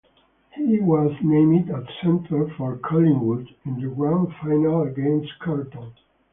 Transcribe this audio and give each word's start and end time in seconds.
He 0.55 0.79
was 0.79 1.15
named 1.21 1.69
at 1.69 1.83
centre 2.01 2.49
for 2.57 2.77
Collingwood 2.77 3.53
in 3.65 3.79
the 3.79 3.89
Grand 3.89 4.29
Final 4.41 4.81
against 4.81 5.29
Carlton. 5.37 5.93